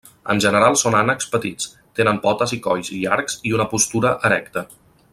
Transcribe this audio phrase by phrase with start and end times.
[0.33, 1.67] En general són ànecs petits,
[1.99, 4.69] tenen potes i colls llargs i una postura erecta.